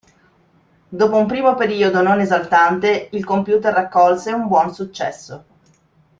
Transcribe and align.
Dopo 0.89 1.15
un 1.15 1.27
primo 1.27 1.53
periodo 1.53 2.01
non 2.01 2.19
esaltante, 2.21 3.09
il 3.11 3.23
computer 3.23 3.71
raccolse 3.71 4.31
un 4.31 4.47
buon 4.47 4.73
successo. 4.73 5.45